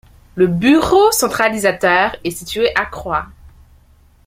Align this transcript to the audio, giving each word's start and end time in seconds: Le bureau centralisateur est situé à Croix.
Le 0.33 0.47
bureau 0.47 1.11
centralisateur 1.11 2.15
est 2.23 2.31
situé 2.31 2.71
à 2.75 2.85
Croix. 2.87 3.27